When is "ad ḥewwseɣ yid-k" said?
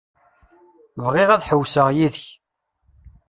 1.31-2.27